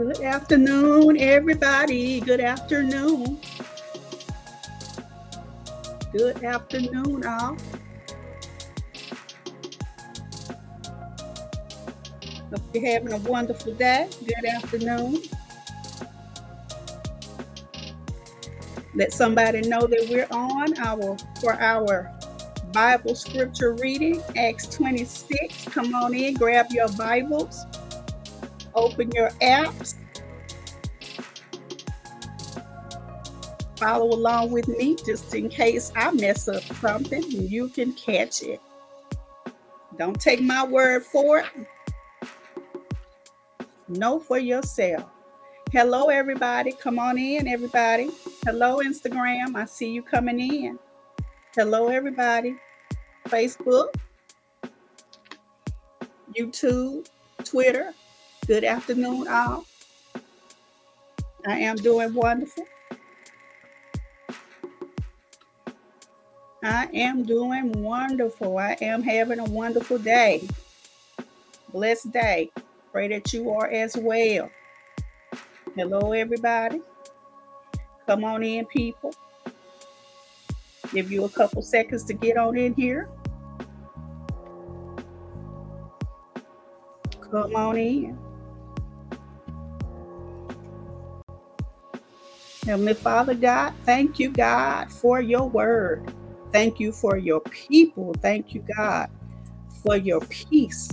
[0.00, 2.20] Good afternoon, everybody.
[2.20, 3.38] Good afternoon.
[6.10, 7.58] Good afternoon, all.
[12.48, 14.08] Hope you're having a wonderful day.
[14.20, 15.20] Good afternoon.
[18.94, 22.10] Let somebody know that we're on our for our
[22.72, 25.66] Bible scripture reading, Acts 26.
[25.66, 27.66] Come on in, grab your Bibles,
[28.74, 29.96] open your apps,
[33.76, 38.42] follow along with me just in case I mess up something and you can catch
[38.42, 38.60] it.
[39.98, 41.46] Don't take my word for it.
[43.88, 45.04] Know for yourself.
[45.72, 46.72] Hello, everybody.
[46.72, 48.10] Come on in, everybody.
[48.44, 49.54] Hello, Instagram.
[49.54, 50.78] I see you coming in.
[51.54, 52.56] Hello, everybody.
[53.28, 53.88] Facebook,
[56.36, 57.08] YouTube,
[57.44, 57.92] Twitter.
[58.50, 59.64] Good afternoon, all.
[61.46, 62.64] I am doing wonderful.
[66.60, 68.58] I am doing wonderful.
[68.58, 70.48] I am having a wonderful day.
[71.72, 72.50] Blessed day.
[72.90, 74.50] Pray that you are as well.
[75.76, 76.80] Hello, everybody.
[78.08, 79.14] Come on in, people.
[80.92, 83.08] Give you a couple seconds to get on in here.
[87.30, 88.29] Come on in.
[92.70, 96.14] Heavenly Father God, thank you, God, for your word.
[96.52, 98.14] Thank you for your people.
[98.22, 99.08] Thank you, God,
[99.82, 100.88] for your peace,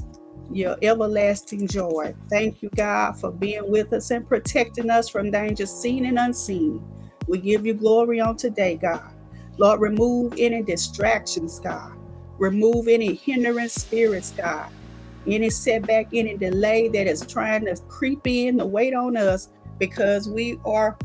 [0.51, 2.15] your everlasting joy.
[2.31, 6.83] Thank you, God, for being with us and protecting us from danger seen and unseen.
[7.27, 9.13] We give you glory on today, God.
[9.59, 11.91] Lord, remove any distractions, God.
[12.39, 14.71] Remove any hindering spirits, God.
[15.27, 20.27] Any setback, any delay that is trying to creep in to wait on us because
[20.27, 20.97] we are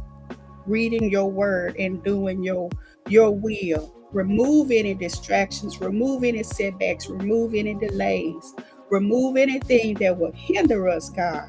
[0.66, 2.70] reading your word and doing your
[3.08, 3.94] your will.
[4.12, 8.54] Remove any distractions, remove any setbacks, remove any delays,
[8.90, 11.48] remove anything that would hinder us, God.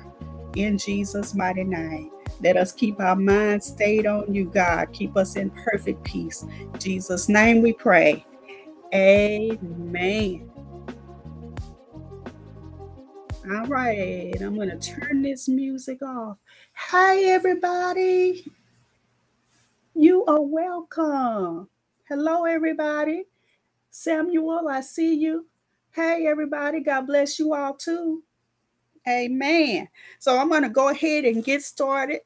[0.55, 2.11] In Jesus' mighty name.
[2.41, 4.91] Let us keep our minds stayed on you, God.
[4.93, 6.43] Keep us in perfect peace.
[6.43, 8.25] In Jesus' name we pray.
[8.93, 10.49] Amen.
[13.51, 16.37] All right, I'm going to turn this music off.
[16.75, 18.49] Hi, everybody.
[19.95, 21.69] You are welcome.
[22.09, 23.25] Hello, everybody.
[23.91, 25.45] Samuel, I see you.
[25.91, 26.79] Hey, everybody.
[26.79, 28.23] God bless you all too.
[29.07, 29.87] Amen.
[30.17, 32.21] So I'm going to go ahead and get started.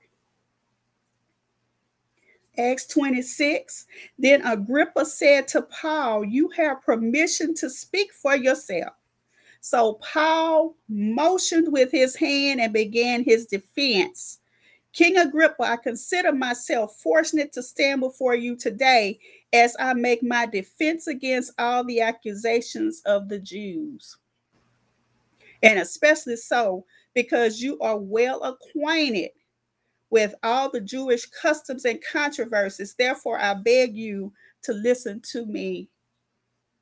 [2.57, 3.85] Acts 26.
[4.17, 8.93] Then Agrippa said to Paul, You have permission to speak for yourself.
[9.59, 14.39] So Paul motioned with his hand and began his defense.
[14.97, 19.19] King Agrippa, I consider myself fortunate to stand before you today
[19.53, 24.17] as I make my defense against all the accusations of the Jews.
[25.61, 29.29] And especially so because you are well acquainted
[30.09, 32.95] with all the Jewish customs and controversies.
[32.95, 34.33] Therefore, I beg you
[34.63, 35.89] to listen to me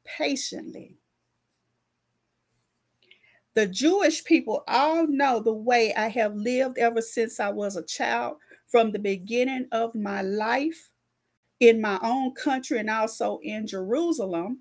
[0.06, 0.96] patiently.
[3.56, 7.84] The Jewish people all know the way I have lived ever since I was a
[7.84, 10.92] child, from the beginning of my life
[11.62, 14.60] in my own country and also in Jerusalem.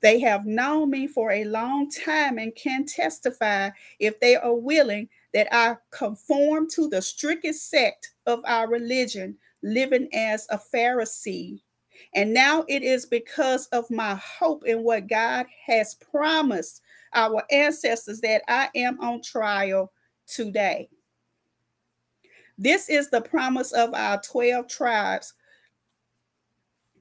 [0.00, 5.08] They have known me for a long time and can testify, if they are willing,
[5.34, 11.60] that I conform to the strictest sect of our religion, living as a Pharisee.
[12.14, 16.82] And now it is because of my hope in what God has promised
[17.14, 19.92] our ancestors that I am on trial
[20.26, 20.88] today.
[22.58, 25.34] This is the promise of our 12 tribes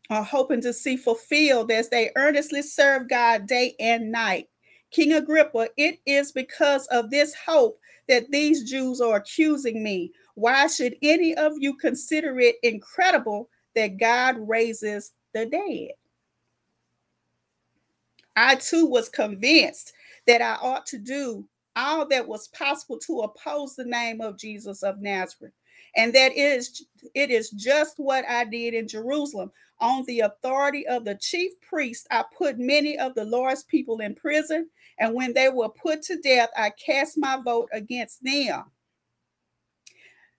[0.09, 4.47] are hoping to see fulfilled as they earnestly serve God day and night.
[4.91, 10.11] King Agrippa, it is because of this hope that these Jews are accusing me.
[10.33, 15.91] Why should any of you consider it incredible that God raises the dead?
[18.35, 19.93] I too was convinced
[20.25, 21.45] that I ought to do
[21.75, 25.53] all that was possible to oppose the name of Jesus of Nazareth.
[25.95, 26.85] And that is
[27.15, 29.51] it is just what I did in Jerusalem.
[29.81, 34.13] On the authority of the chief priest, I put many of the Lord's people in
[34.13, 34.69] prison,
[34.99, 38.65] and when they were put to death, I cast my vote against them.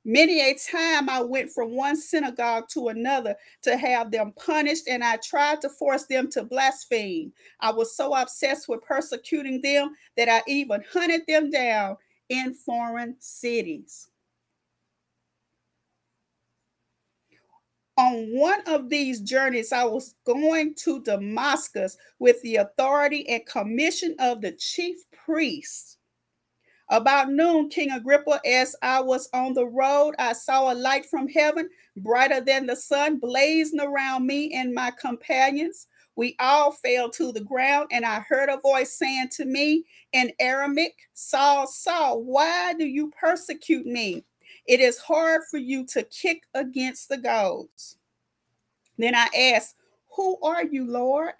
[0.04, 5.04] Many a time I went from one synagogue to another to have them punished, and
[5.04, 7.32] I tried to force them to blaspheme.
[7.60, 11.98] I was so obsessed with persecuting them that I even hunted them down
[12.30, 14.08] in foreign cities.
[17.98, 24.16] On one of these journeys, I was going to Damascus with the authority and commission
[24.18, 25.98] of the chief priests
[26.90, 31.28] about noon, King Agrippa, as I was on the road, I saw a light from
[31.28, 35.86] heaven, brighter than the sun, blazing around me and my companions.
[36.16, 40.32] We all fell to the ground, and I heard a voice saying to me in
[40.40, 44.24] Aramaic, Saul, Saul, why do you persecute me?
[44.66, 47.98] It is hard for you to kick against the goads.
[48.98, 49.76] Then I asked,
[50.16, 51.34] Who are you, Lord?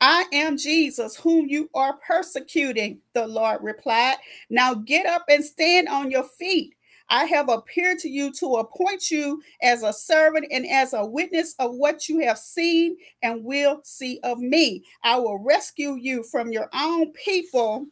[0.00, 4.16] I am Jesus, whom you are persecuting, the Lord replied.
[4.50, 6.74] Now get up and stand on your feet.
[7.08, 11.54] I have appeared to you to appoint you as a servant and as a witness
[11.58, 14.84] of what you have seen and will see of me.
[15.04, 17.86] I will rescue you from your own people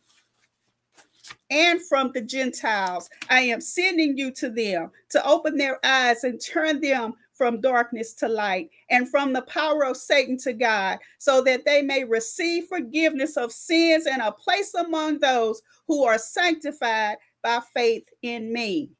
[1.50, 3.09] and from the Gentiles.
[3.31, 8.15] I am sending you to them to open their eyes and turn them from darkness
[8.15, 12.67] to light and from the power of Satan to God, so that they may receive
[12.67, 18.91] forgiveness of sins and a place among those who are sanctified by faith in me.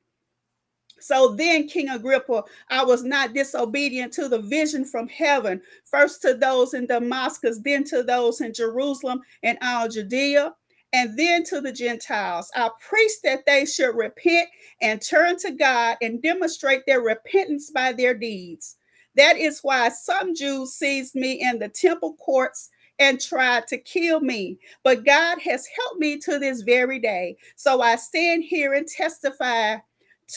[1.01, 6.33] So then, King Agrippa, I was not disobedient to the vision from heaven, first to
[6.33, 10.55] those in Damascus, then to those in Jerusalem and all Judea,
[10.95, 12.51] and then to the Gentiles.
[12.55, 14.49] I preached that they should repent
[14.81, 18.77] and turn to God and demonstrate their repentance by their deeds.
[19.17, 22.71] That is why some Jews seized me in the temple courts
[23.01, 24.57] and tried to kill me.
[24.85, 27.37] But God has helped me to this very day.
[27.57, 29.79] So I stand here and testify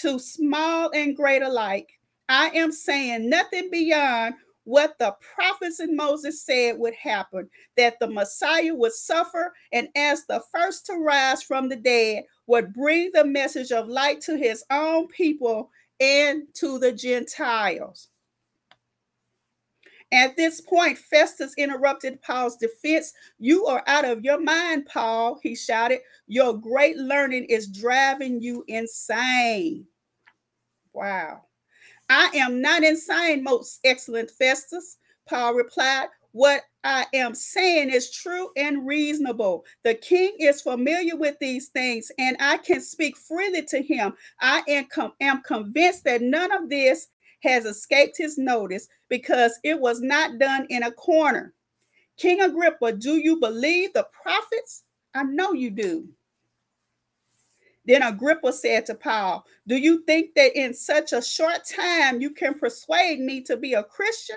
[0.02, 2.00] to small and great alike.
[2.30, 4.34] I am saying nothing beyond
[4.68, 10.26] what the prophets and Moses said would happen that the Messiah would suffer and, as
[10.26, 14.66] the first to rise from the dead, would bring the message of light to his
[14.70, 15.72] own people
[16.02, 18.10] and to the Gentiles.
[20.12, 23.14] At this point, Festus interrupted Paul's defense.
[23.40, 26.00] You are out of your mind, Paul, he shouted.
[26.28, 29.86] Your great learning is driving you insane.
[30.92, 31.47] Wow.
[32.10, 36.08] I am not insane, most excellent Festus, Paul replied.
[36.32, 39.66] What I am saying is true and reasonable.
[39.84, 44.14] The king is familiar with these things, and I can speak freely to him.
[44.40, 47.08] I am, com- am convinced that none of this
[47.44, 51.54] has escaped his notice because it was not done in a corner.
[52.18, 54.84] King Agrippa, do you believe the prophets?
[55.14, 56.08] I know you do.
[57.88, 62.32] Then Agrippa said to Paul, Do you think that in such a short time you
[62.32, 64.36] can persuade me to be a Christian?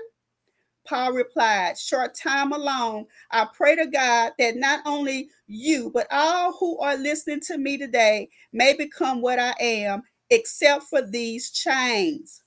[0.86, 6.52] Paul replied, Short time alone, I pray to God that not only you, but all
[6.58, 12.42] who are listening to me today may become what I am, except for these chains.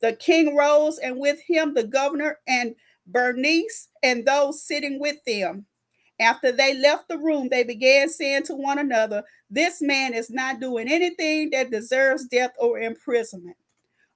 [0.00, 2.74] The king rose, and with him the governor and
[3.06, 5.66] Bernice and those sitting with them.
[6.20, 10.60] After they left the room, they began saying to one another, This man is not
[10.60, 13.56] doing anything that deserves death or imprisonment.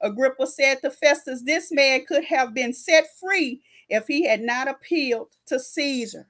[0.02, 4.68] Agrippa said to Festus, This man could have been set free if he had not
[4.68, 6.28] appealed to Caesar.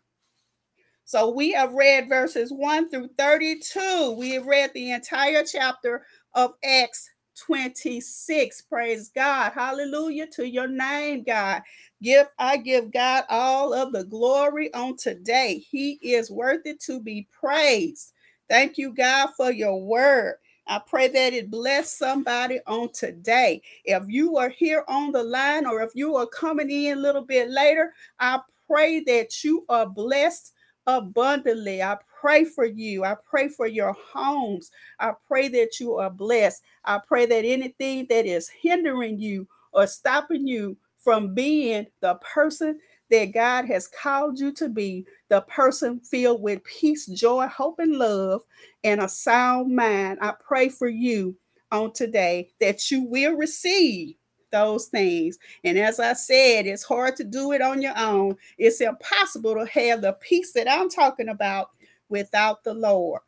[1.04, 4.16] So we have read verses 1 through 32.
[4.16, 8.62] We have read the entire chapter of Acts 26.
[8.62, 9.52] Praise God.
[9.54, 11.62] Hallelujah to your name, God.
[12.02, 15.58] Give I give God all of the glory on today.
[15.58, 18.12] He is worthy to be praised.
[18.48, 20.36] Thank you, God, for your word.
[20.66, 23.60] I pray that it bless somebody on today.
[23.84, 27.24] If you are here on the line or if you are coming in a little
[27.24, 30.53] bit later, I pray that you are blessed
[30.86, 31.82] abundantly.
[31.82, 33.04] I pray for you.
[33.04, 34.70] I pray for your homes.
[34.98, 36.62] I pray that you are blessed.
[36.84, 42.78] I pray that anything that is hindering you or stopping you from being the person
[43.10, 47.96] that God has called you to be, the person filled with peace, joy, hope, and
[47.96, 48.42] love,
[48.82, 50.18] and a sound mind.
[50.22, 51.36] I pray for you
[51.70, 54.16] on today that you will receive
[54.54, 55.38] those things.
[55.64, 58.36] And as I said, it's hard to do it on your own.
[58.56, 61.70] It's impossible to have the peace that I'm talking about
[62.08, 63.20] without the Lord.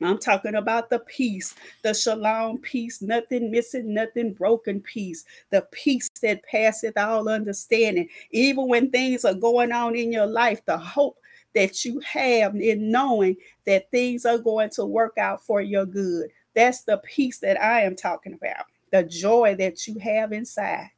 [0.00, 6.08] I'm talking about the peace, the shalom peace, nothing missing, nothing broken peace, the peace
[6.22, 8.08] that passeth all understanding.
[8.30, 11.18] Even when things are going on in your life, the hope
[11.54, 16.30] that you have in knowing that things are going to work out for your good.
[16.54, 20.90] That's the peace that I am talking about, the joy that you have inside.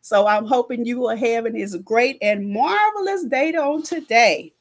[0.00, 4.52] So I'm hoping you are having this great and marvelous day on today.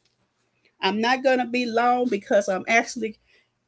[0.81, 3.17] I'm not going to be long because I'm actually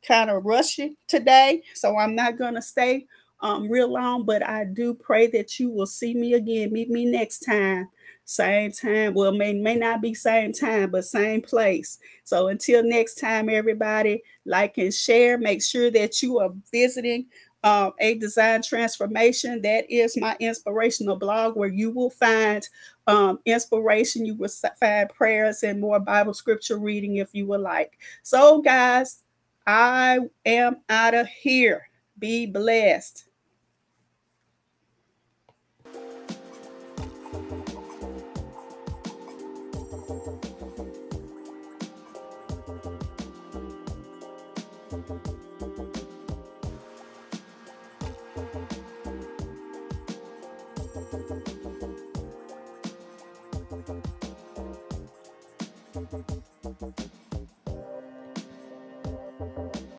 [0.05, 3.05] kind of rushing today, so I'm not going to stay
[3.41, 6.71] um, real long, but I do pray that you will see me again.
[6.71, 7.89] Meet me next time,
[8.23, 9.13] same time.
[9.13, 11.97] Well, may may not be same time, but same place.
[12.23, 15.37] So until next time, everybody, like and share.
[15.37, 17.25] Make sure that you are visiting
[17.63, 19.61] um, a design transformation.
[19.61, 22.67] That is my inspirational blog where you will find
[23.07, 24.25] um, inspiration.
[24.25, 24.49] You will
[24.79, 27.99] find prayers and more Bible scripture reading if you would like.
[28.23, 29.23] So, guys,
[29.67, 31.87] I am out of here.
[32.17, 33.25] Be blessed.